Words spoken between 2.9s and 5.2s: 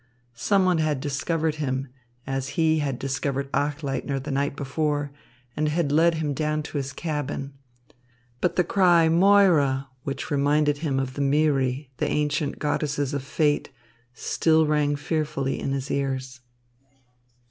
discovered Achleitner the night before,